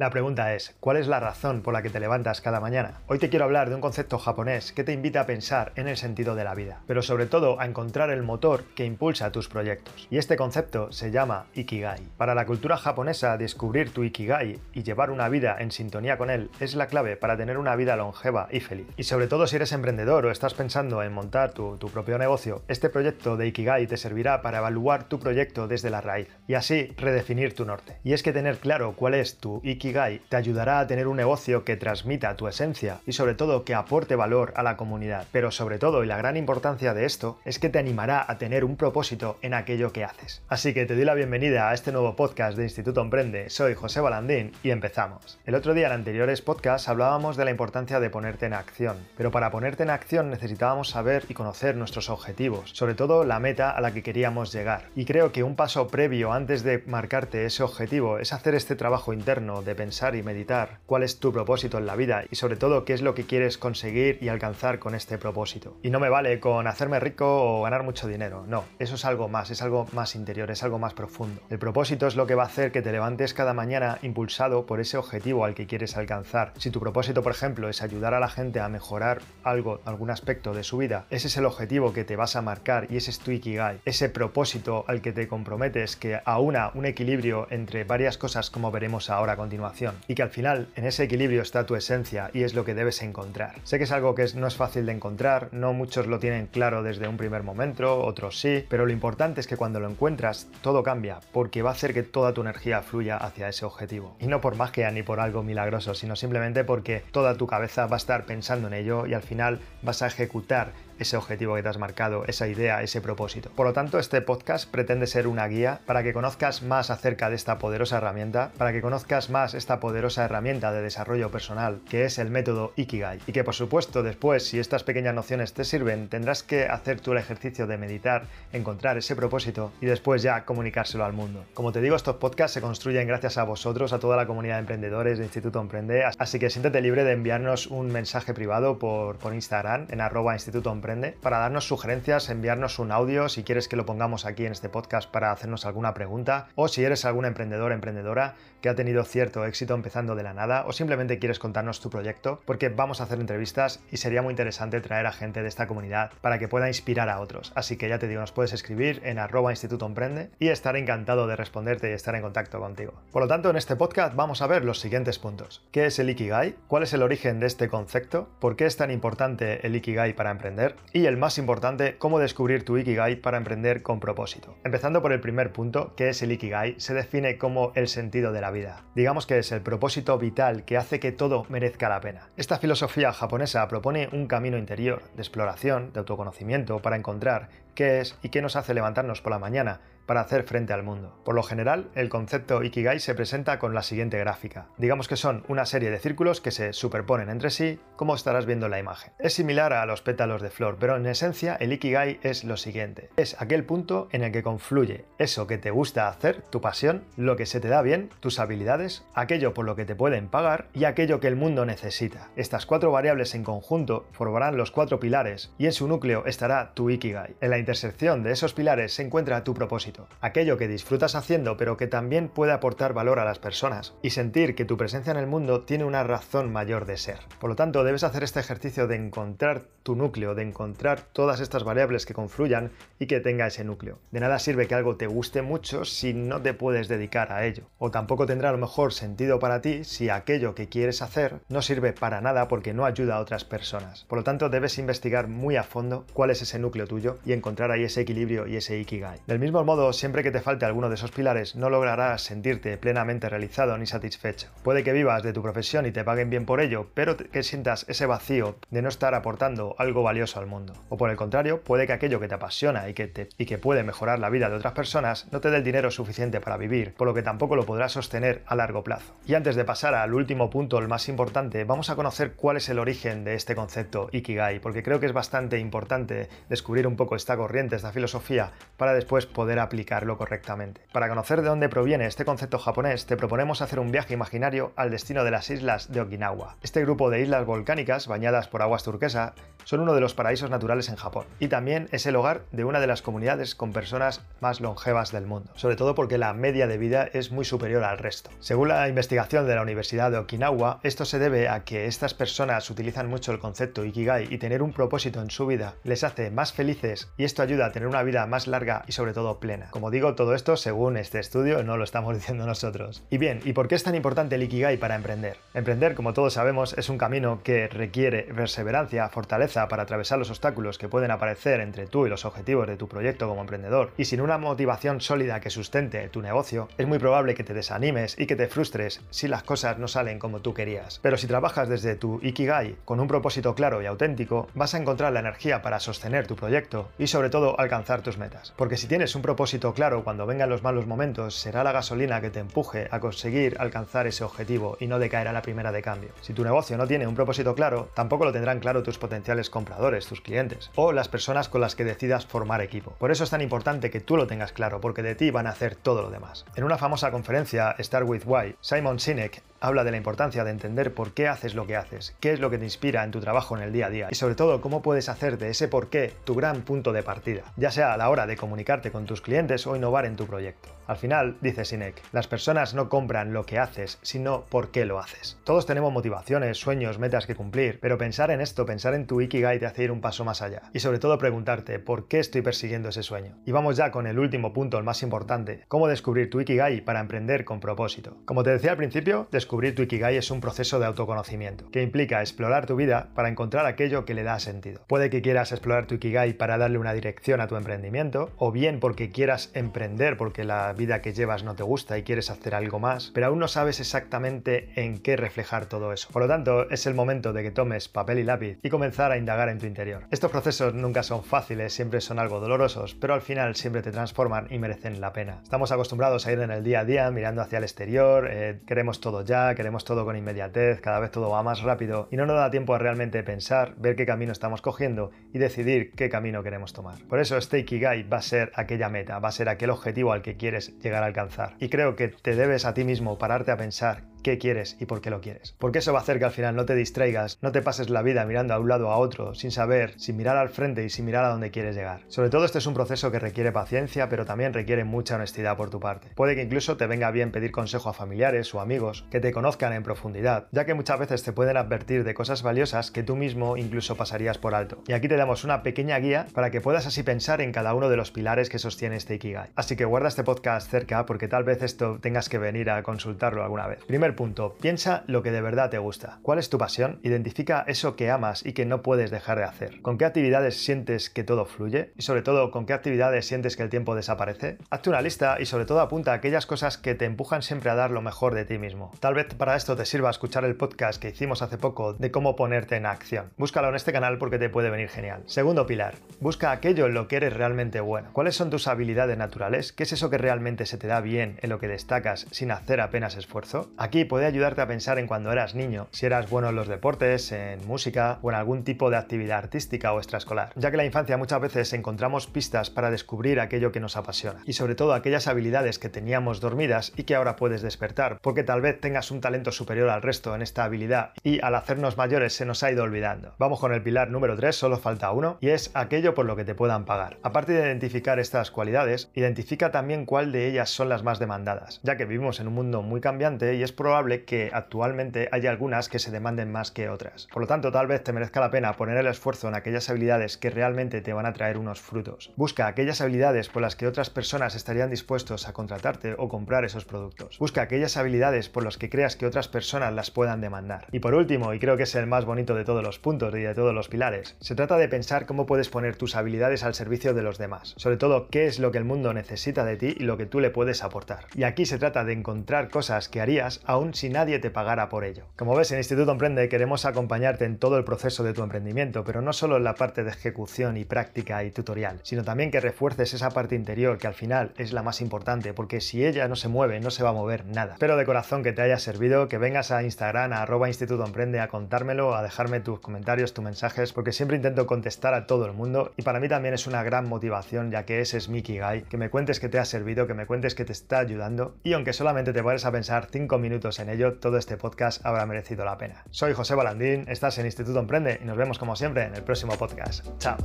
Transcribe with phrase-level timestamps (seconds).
[0.00, 3.02] La pregunta es, ¿cuál es la razón por la que te levantas cada mañana?
[3.06, 5.98] Hoy te quiero hablar de un concepto japonés que te invita a pensar en el
[5.98, 10.08] sentido de la vida, pero sobre todo a encontrar el motor que impulsa tus proyectos.
[10.10, 12.00] Y este concepto se llama Ikigai.
[12.16, 16.48] Para la cultura japonesa, descubrir tu Ikigai y llevar una vida en sintonía con él
[16.60, 18.86] es la clave para tener una vida longeva y feliz.
[18.96, 22.62] Y sobre todo si eres emprendedor o estás pensando en montar tu, tu propio negocio,
[22.68, 26.86] este proyecto de Ikigai te servirá para evaluar tu proyecto desde la raíz y así
[26.96, 27.98] redefinir tu norte.
[28.02, 31.64] Y es que tener claro cuál es tu Ikigai te ayudará a tener un negocio
[31.64, 35.26] que transmita tu esencia y sobre todo que aporte valor a la comunidad.
[35.32, 38.64] Pero sobre todo, y la gran importancia de esto, es que te animará a tener
[38.64, 40.42] un propósito en aquello que haces.
[40.48, 43.50] Así que te doy la bienvenida a este nuevo podcast de Instituto Emprende.
[43.50, 45.38] Soy José Balandín y empezamos.
[45.44, 49.30] El otro día en anteriores podcasts hablábamos de la importancia de ponerte en acción, pero
[49.30, 53.80] para ponerte en acción necesitábamos saber y conocer nuestros objetivos, sobre todo la meta a
[53.80, 54.84] la que queríamos llegar.
[54.94, 59.12] Y creo que un paso previo antes de marcarte ese objetivo es hacer este trabajo
[59.12, 62.84] interno de pensar y meditar cuál es tu propósito en la vida y sobre todo
[62.84, 65.78] qué es lo que quieres conseguir y alcanzar con este propósito.
[65.82, 69.30] Y no me vale con hacerme rico o ganar mucho dinero, no, eso es algo
[69.30, 71.40] más, es algo más interior, es algo más profundo.
[71.48, 74.80] El propósito es lo que va a hacer que te levantes cada mañana impulsado por
[74.80, 76.52] ese objetivo al que quieres alcanzar.
[76.58, 80.52] Si tu propósito, por ejemplo, es ayudar a la gente a mejorar algo, algún aspecto
[80.52, 83.18] de su vida, ese es el objetivo que te vas a marcar y ese es
[83.18, 88.50] tu Ikigai, ese propósito al que te comprometes que aúna un equilibrio entre varias cosas
[88.50, 89.59] como veremos ahora a continuación
[90.08, 93.02] y que al final en ese equilibrio está tu esencia y es lo que debes
[93.02, 93.56] encontrar.
[93.64, 96.82] Sé que es algo que no es fácil de encontrar, no muchos lo tienen claro
[96.82, 100.82] desde un primer momento, otros sí, pero lo importante es que cuando lo encuentras todo
[100.82, 104.16] cambia porque va a hacer que toda tu energía fluya hacia ese objetivo.
[104.20, 107.96] Y no por magia ni por algo milagroso, sino simplemente porque toda tu cabeza va
[107.96, 111.68] a estar pensando en ello y al final vas a ejecutar ese objetivo que te
[111.68, 113.50] has marcado, esa idea, ese propósito.
[113.50, 117.36] Por lo tanto, este podcast pretende ser una guía para que conozcas más acerca de
[117.36, 122.18] esta poderosa herramienta, para que conozcas más esta poderosa herramienta de desarrollo personal que es
[122.18, 123.20] el método Ikigai.
[123.26, 127.12] Y que por supuesto después, si estas pequeñas nociones te sirven, tendrás que hacer tú
[127.12, 131.44] el ejercicio de meditar, encontrar ese propósito y después ya comunicárselo al mundo.
[131.54, 134.60] Como te digo, estos podcasts se construyen gracias a vosotros, a toda la comunidad de
[134.60, 139.86] emprendedores de Instituto Emprende, así que siéntete libre de enviarnos un mensaje privado por, Instagram
[139.90, 140.89] en arroba Instituto Emprende
[141.20, 145.08] para darnos sugerencias, enviarnos un audio si quieres que lo pongamos aquí en este podcast
[145.08, 149.74] para hacernos alguna pregunta o si eres algún emprendedor, emprendedora que ha tenido cierto éxito
[149.74, 153.80] empezando de la nada o simplemente quieres contarnos tu proyecto porque vamos a hacer entrevistas
[153.92, 157.20] y sería muy interesante traer a gente de esta comunidad para que pueda inspirar a
[157.20, 157.52] otros.
[157.54, 161.28] Así que ya te digo, nos puedes escribir en arroba instituto emprende y estaré encantado
[161.28, 162.94] de responderte y estar en contacto contigo.
[163.12, 165.62] Por lo tanto, en este podcast vamos a ver los siguientes puntos.
[165.70, 166.56] ¿Qué es el Ikigai?
[166.66, 168.28] ¿Cuál es el origen de este concepto?
[168.40, 170.74] ¿Por qué es tan importante el Ikigai para emprender?
[170.92, 174.56] Y el más importante, cómo descubrir tu Ikigai para emprender con propósito.
[174.64, 178.40] Empezando por el primer punto, que es el Ikigai, se define como el sentido de
[178.40, 178.84] la vida.
[178.94, 182.28] Digamos que es el propósito vital que hace que todo merezca la pena.
[182.36, 188.16] Esta filosofía japonesa propone un camino interior de exploración, de autoconocimiento, para encontrar qué es
[188.22, 191.20] y qué nos hace levantarnos por la mañana para hacer frente al mundo.
[191.24, 194.66] Por lo general, el concepto Ikigai se presenta con la siguiente gráfica.
[194.76, 198.66] Digamos que son una serie de círculos que se superponen entre sí, como estarás viendo
[198.66, 199.12] en la imagen.
[199.18, 203.10] Es similar a los pétalos de flor, pero en esencia el Ikigai es lo siguiente.
[203.16, 207.36] Es aquel punto en el que confluye eso que te gusta hacer, tu pasión, lo
[207.36, 210.84] que se te da bien, tus habilidades, aquello por lo que te pueden pagar y
[210.84, 212.28] aquello que el mundo necesita.
[212.36, 216.90] Estas cuatro variables en conjunto formarán los cuatro pilares y en su núcleo estará tu
[216.90, 217.36] Ikigai.
[217.40, 219.89] En la intersección de esos pilares se encuentra tu propósito
[220.20, 224.54] aquello que disfrutas haciendo pero que también puede aportar valor a las personas y sentir
[224.54, 227.18] que tu presencia en el mundo tiene una razón mayor de ser.
[227.38, 231.64] Por lo tanto, debes hacer este ejercicio de encontrar tu núcleo, de encontrar todas estas
[231.64, 233.98] variables que confluyan y que tenga ese núcleo.
[234.10, 237.64] De nada sirve que algo te guste mucho si no te puedes dedicar a ello.
[237.78, 241.62] O tampoco tendrá a lo mejor sentido para ti si aquello que quieres hacer no
[241.62, 244.04] sirve para nada porque no ayuda a otras personas.
[244.08, 247.70] Por lo tanto, debes investigar muy a fondo cuál es ese núcleo tuyo y encontrar
[247.70, 249.20] ahí ese equilibrio y ese ikigai.
[249.26, 253.28] Del mismo modo, siempre que te falte alguno de esos pilares, no lograrás sentirte plenamente
[253.28, 254.48] realizado ni satisfecho.
[254.62, 257.84] Puede que vivas de tu profesión y te paguen bien por ello, pero que sientas
[257.88, 260.74] ese vacío de no estar aportando algo valioso al mundo.
[260.90, 263.58] O por el contrario, puede que aquello que te apasiona y que, te, y que
[263.58, 266.94] puede mejorar la vida de otras personas no te dé el dinero suficiente para vivir,
[266.94, 269.16] por lo que tampoco lo podrás sostener a largo plazo.
[269.26, 272.68] Y antes de pasar al último punto, el más importante, vamos a conocer cuál es
[272.68, 277.16] el origen de este concepto Ikigai, porque creo que es bastante importante descubrir un poco
[277.16, 280.80] esta, contracorriente esta filosofía para después poder aplicarlo correctamente.
[280.92, 284.90] Para conocer de dónde proviene este concepto japonés, te proponemos hacer un viaje imaginario al
[284.90, 286.56] destino de las islas de Okinawa.
[286.62, 289.34] Este grupo de islas volcánicas bañadas por aguas turquesa
[289.64, 292.80] son uno de los paraísos naturales en Japón y también es el hogar de una
[292.80, 296.78] de las comunidades con personas más longevas del mundo, sobre todo porque la media de
[296.78, 298.30] vida es muy superior al resto.
[298.40, 302.68] Según la investigación de la Universidad de Okinawa, esto se debe a que estas personas
[302.70, 306.52] utilizan mucho el concepto Ikigai y tener un propósito en su vida les hace más
[306.52, 309.59] felices y esto ayuda a tener una vida más larga y sobre todo plena.
[309.70, 313.02] Como digo, todo esto según este estudio, no lo estamos diciendo nosotros.
[313.10, 315.36] Y bien, ¿y por qué es tan importante el Ikigai para emprender?
[315.54, 320.78] Emprender, como todos sabemos, es un camino que requiere perseverancia, fortaleza para atravesar los obstáculos
[320.78, 323.90] que pueden aparecer entre tú y los objetivos de tu proyecto como emprendedor.
[323.96, 328.18] Y sin una motivación sólida que sustente tu negocio, es muy probable que te desanimes
[328.18, 331.00] y que te frustres si las cosas no salen como tú querías.
[331.02, 335.12] Pero si trabajas desde tu Ikigai con un propósito claro y auténtico, vas a encontrar
[335.12, 338.52] la energía para sostener tu proyecto y sobre todo alcanzar tus metas.
[338.56, 342.30] Porque si tienes un propósito claro cuando vengan los malos momentos, será la gasolina que
[342.30, 346.10] te empuje a conseguir alcanzar ese objetivo y no decaer a la primera de cambio.
[346.20, 350.06] Si tu negocio no tiene un propósito claro, tampoco lo tendrán claro tus potenciales compradores,
[350.06, 352.92] tus clientes o las personas con las que decidas formar equipo.
[352.92, 355.50] Por eso es tan importante que tú lo tengas claro, porque de ti van a
[355.50, 356.44] hacer todo lo demás.
[356.54, 360.94] En una famosa conferencia, Start with Why, Simon Sinek habla de la importancia de entender
[360.94, 363.56] por qué haces lo que haces, qué es lo que te inspira en tu trabajo
[363.56, 366.12] en el día a día y sobre todo cómo puedes hacer de ese por qué
[366.24, 369.66] tu gran punto de partida, ya sea a la hora de comunicarte con tus clientes
[369.66, 370.70] o innovar en tu proyecto.
[370.86, 374.98] Al final, dice Sinek, las personas no compran lo que haces, sino por qué lo
[374.98, 375.38] haces.
[375.44, 379.60] Todos tenemos motivaciones, sueños, metas que cumplir, pero pensar en esto, pensar en tu Ikigai
[379.60, 380.62] te hace ir un paso más allá.
[380.74, 383.36] Y sobre todo preguntarte, ¿por qué estoy persiguiendo ese sueño?
[383.46, 386.98] Y vamos ya con el último punto, el más importante, cómo descubrir tu Ikigai para
[386.98, 388.16] emprender con propósito.
[388.24, 392.20] Como te decía al principio, descubrir tu Ikigai es un proceso de autoconocimiento, que implica
[392.20, 394.82] explorar tu vida para encontrar aquello que le da sentido.
[394.86, 398.78] Puede que quieras explorar tu Ikigai para darle una dirección a tu emprendimiento, o bien
[398.78, 402.78] porque quieras emprender porque la vida que llevas no te gusta y quieres hacer algo
[402.78, 406.08] más, pero aún no sabes exactamente en qué reflejar todo eso.
[406.12, 409.18] Por lo tanto, es el momento de que tomes papel y lápiz y comenzar a
[409.18, 410.06] indagar en tu interior.
[410.12, 414.46] Estos procesos nunca son fáciles, siempre son algo dolorosos, pero al final siempre te transforman
[414.48, 415.40] y merecen la pena.
[415.42, 419.00] Estamos acostumbrados a ir en el día a día mirando hacia el exterior, eh, queremos
[419.00, 422.36] todo ya, queremos todo con inmediatez, cada vez todo va más rápido y no nos
[422.36, 426.72] da tiempo a realmente pensar, ver qué camino estamos cogiendo y decidir qué camino queremos
[426.72, 426.98] tomar.
[427.08, 430.22] Por eso este Ikigai va a ser aquella meta, va a ser aquel objetivo al
[430.22, 431.54] que quieres llegar a alcanzar.
[431.58, 435.00] Y creo que te debes a ti mismo pararte a pensar qué quieres y por
[435.00, 435.54] qué lo quieres.
[435.58, 438.02] Porque eso va a hacer que al final no te distraigas, no te pases la
[438.02, 441.04] vida mirando a un lado a otro, sin saber, sin mirar al frente y sin
[441.04, 442.02] mirar a dónde quieres llegar.
[442.08, 445.70] Sobre todo este es un proceso que requiere paciencia, pero también requiere mucha honestidad por
[445.70, 446.08] tu parte.
[446.14, 449.72] Puede que incluso te venga bien pedir consejo a familiares o amigos que te conozcan
[449.72, 453.56] en profundidad, ya que muchas veces te pueden advertir de cosas valiosas que tú mismo
[453.56, 454.82] incluso pasarías por alto.
[454.86, 457.88] Y aquí te damos una pequeña guía para que puedas así pensar en cada uno
[457.88, 459.50] de los pilares que sostiene este Ikigai.
[459.54, 463.42] Así que guarda este podcast cerca porque tal vez esto tengas que venir a consultarlo
[463.42, 463.80] alguna vez.
[464.14, 466.18] Punto, piensa lo que de verdad te gusta.
[466.22, 467.00] ¿Cuál es tu pasión?
[467.02, 469.80] Identifica eso que amas y que no puedes dejar de hacer.
[469.82, 471.92] ¿Con qué actividades sientes que todo fluye?
[471.96, 474.58] Y sobre todo, ¿con qué actividades sientes que el tiempo desaparece?
[474.70, 477.90] Hazte una lista y sobre todo apunta aquellas cosas que te empujan siempre a dar
[477.90, 478.90] lo mejor de ti mismo.
[479.00, 482.36] Tal vez para esto te sirva escuchar el podcast que hicimos hace poco de cómo
[482.36, 483.30] ponerte en acción.
[483.36, 485.22] Búscalo en este canal porque te puede venir genial.
[485.26, 488.10] Segundo pilar, busca aquello en lo que eres realmente bueno.
[488.12, 489.72] ¿Cuáles son tus habilidades naturales?
[489.72, 492.80] ¿Qué es eso que realmente se te da bien, en lo que destacas sin hacer
[492.80, 493.70] apenas esfuerzo?
[493.76, 497.32] Aquí puede ayudarte a pensar en cuando eras niño, si eras bueno en los deportes,
[497.32, 500.84] en música o en algún tipo de actividad artística o extraescolar, ya que en la
[500.84, 505.28] infancia muchas veces encontramos pistas para descubrir aquello que nos apasiona y sobre todo aquellas
[505.28, 509.52] habilidades que teníamos dormidas y que ahora puedes despertar, porque tal vez tengas un talento
[509.52, 513.34] superior al resto en esta habilidad y al hacernos mayores se nos ha ido olvidando.
[513.38, 516.44] Vamos con el pilar número 3, solo falta uno, y es aquello por lo que
[516.44, 517.18] te puedan pagar.
[517.22, 521.96] Aparte de identificar estas cualidades, identifica también cuál de ellas son las más demandadas, ya
[521.96, 523.89] que vivimos en un mundo muy cambiante y es probable
[524.24, 527.28] que actualmente haya algunas que se demanden más que otras.
[527.32, 530.36] Por lo tanto, tal vez te merezca la pena poner el esfuerzo en aquellas habilidades
[530.36, 532.32] que realmente te van a traer unos frutos.
[532.36, 536.84] Busca aquellas habilidades por las que otras personas estarían dispuestos a contratarte o comprar esos
[536.84, 537.38] productos.
[537.38, 540.86] Busca aquellas habilidades por las que creas que otras personas las puedan demandar.
[540.92, 543.40] Y por último, y creo que es el más bonito de todos los puntos y
[543.40, 547.14] de todos los pilares, se trata de pensar cómo puedes poner tus habilidades al servicio
[547.14, 547.74] de los demás.
[547.76, 550.40] Sobre todo, qué es lo que el mundo necesita de ti y lo que tú
[550.40, 551.26] le puedes aportar.
[551.34, 555.04] Y aquí se trata de encontrar cosas que harías aún si nadie te pagara por
[555.04, 555.24] ello.
[555.36, 559.22] Como ves, en Instituto Emprende queremos acompañarte en todo el proceso de tu emprendimiento, pero
[559.22, 563.14] no solo en la parte de ejecución y práctica y tutorial, sino también que refuerces
[563.14, 566.48] esa parte interior que al final es la más importante, porque si ella no se
[566.48, 567.72] mueve, no se va a mover nada.
[567.72, 571.40] Espero de corazón que te haya servido, que vengas a Instagram, a arroba Instituto Emprende,
[571.40, 575.54] a contármelo, a dejarme tus comentarios, tus mensajes, porque siempre intento contestar a todo el
[575.54, 578.82] mundo y para mí también es una gran motivación, ya que ese es Mickey Guy,
[578.82, 581.72] que me cuentes que te ha servido, que me cuentes que te está ayudando y
[581.72, 585.64] aunque solamente te vayas a pensar 5 minutos en ello, todo este podcast habrá merecido
[585.64, 586.04] la pena.
[586.10, 589.52] Soy José Balandín, estás en Instituto Emprende y nos vemos como siempre en el próximo
[589.56, 590.06] podcast.
[590.18, 590.36] Chao.